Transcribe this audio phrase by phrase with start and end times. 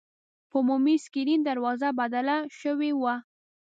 [0.49, 3.15] په عمومي سکرین دروازه بدله شوې وه.